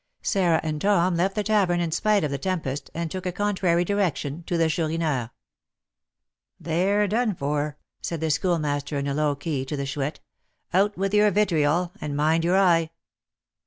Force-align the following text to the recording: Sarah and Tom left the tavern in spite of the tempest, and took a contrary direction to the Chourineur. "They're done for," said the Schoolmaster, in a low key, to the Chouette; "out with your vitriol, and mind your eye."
Sarah 0.23 0.59
and 0.63 0.81
Tom 0.81 1.13
left 1.15 1.35
the 1.35 1.43
tavern 1.43 1.79
in 1.79 1.91
spite 1.91 2.23
of 2.23 2.31
the 2.31 2.39
tempest, 2.39 2.89
and 2.95 3.11
took 3.11 3.27
a 3.27 3.31
contrary 3.31 3.85
direction 3.85 4.41
to 4.47 4.57
the 4.57 4.67
Chourineur. 4.67 5.29
"They're 6.59 7.07
done 7.07 7.35
for," 7.35 7.77
said 8.01 8.19
the 8.19 8.31
Schoolmaster, 8.31 8.97
in 8.97 9.05
a 9.05 9.13
low 9.13 9.35
key, 9.35 9.63
to 9.63 9.77
the 9.77 9.85
Chouette; 9.85 10.19
"out 10.73 10.97
with 10.97 11.13
your 11.13 11.29
vitriol, 11.29 11.91
and 12.01 12.17
mind 12.17 12.43
your 12.43 12.57
eye." 12.57 12.89